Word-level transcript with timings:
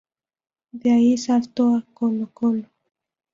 De 0.71 0.89
ahí 0.91 1.15
salto 1.15 1.75
a 1.75 1.85
Colo-Colo. 1.93 2.67